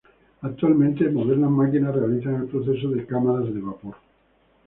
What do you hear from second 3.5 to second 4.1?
de vapor.